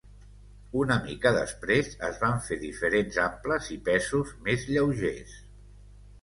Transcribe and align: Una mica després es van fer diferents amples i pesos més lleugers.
Una 0.83 0.95
mica 1.01 1.31
després 1.35 1.91
es 2.07 2.17
van 2.23 2.41
fer 2.45 2.57
diferents 2.63 3.19
amples 3.27 3.69
i 3.77 3.79
pesos 3.91 4.33
més 4.49 4.67
lleugers. 4.73 5.37